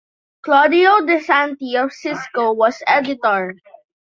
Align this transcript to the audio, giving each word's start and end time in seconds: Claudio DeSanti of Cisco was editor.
Claudio 0.41 1.01
DeSanti 1.05 1.75
of 1.75 1.91
Cisco 1.93 2.53
was 2.53 2.81
editor. 2.87 3.53